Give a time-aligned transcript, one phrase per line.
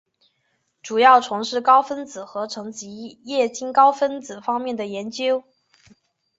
[0.81, 5.43] 主要从事高分子合成及液晶高分子方面的研究。